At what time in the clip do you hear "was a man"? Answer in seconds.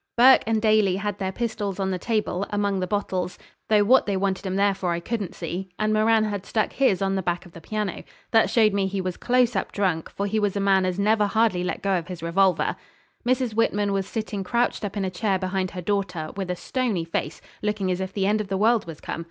10.39-10.87